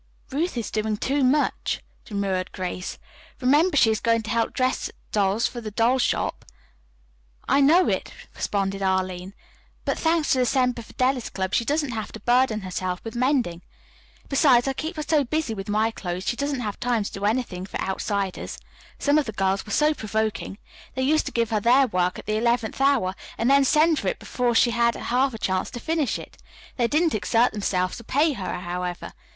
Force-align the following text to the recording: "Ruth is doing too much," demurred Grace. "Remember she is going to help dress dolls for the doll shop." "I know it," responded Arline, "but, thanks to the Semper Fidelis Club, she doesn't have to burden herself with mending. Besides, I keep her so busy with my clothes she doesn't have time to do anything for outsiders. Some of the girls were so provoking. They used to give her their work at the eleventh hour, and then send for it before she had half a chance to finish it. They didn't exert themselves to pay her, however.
"Ruth 0.31 0.57
is 0.57 0.71
doing 0.71 0.97
too 0.97 1.23
much," 1.23 1.79
demurred 2.05 2.51
Grace. 2.53 2.97
"Remember 3.39 3.77
she 3.77 3.91
is 3.91 3.99
going 3.99 4.23
to 4.23 4.31
help 4.31 4.51
dress 4.51 4.89
dolls 5.11 5.45
for 5.45 5.61
the 5.61 5.69
doll 5.69 5.99
shop." 5.99 6.43
"I 7.47 7.61
know 7.61 7.87
it," 7.87 8.11
responded 8.35 8.81
Arline, 8.81 9.35
"but, 9.85 9.99
thanks 9.99 10.31
to 10.31 10.39
the 10.39 10.47
Semper 10.47 10.81
Fidelis 10.81 11.29
Club, 11.29 11.53
she 11.53 11.65
doesn't 11.65 11.91
have 11.91 12.11
to 12.13 12.19
burden 12.19 12.61
herself 12.61 12.99
with 13.03 13.15
mending. 13.15 13.61
Besides, 14.27 14.67
I 14.67 14.73
keep 14.73 14.95
her 14.95 15.03
so 15.03 15.23
busy 15.23 15.53
with 15.53 15.69
my 15.69 15.91
clothes 15.91 16.25
she 16.27 16.35
doesn't 16.35 16.61
have 16.61 16.79
time 16.79 17.03
to 17.03 17.11
do 17.13 17.25
anything 17.25 17.67
for 17.67 17.79
outsiders. 17.79 18.57
Some 18.97 19.19
of 19.19 19.25
the 19.27 19.31
girls 19.31 19.67
were 19.67 19.71
so 19.71 19.93
provoking. 19.93 20.57
They 20.95 21.03
used 21.03 21.27
to 21.27 21.31
give 21.31 21.51
her 21.51 21.59
their 21.59 21.85
work 21.85 22.17
at 22.17 22.25
the 22.25 22.37
eleventh 22.37 22.81
hour, 22.81 23.13
and 23.37 23.51
then 23.51 23.63
send 23.65 23.99
for 23.99 24.07
it 24.07 24.17
before 24.17 24.55
she 24.55 24.71
had 24.71 24.95
half 24.95 25.35
a 25.35 25.37
chance 25.37 25.69
to 25.69 25.79
finish 25.79 26.17
it. 26.17 26.39
They 26.77 26.87
didn't 26.87 27.13
exert 27.13 27.51
themselves 27.51 27.97
to 27.97 28.03
pay 28.03 28.33
her, 28.33 28.61
however. 28.61 29.13